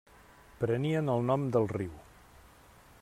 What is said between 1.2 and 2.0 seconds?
nom del riu.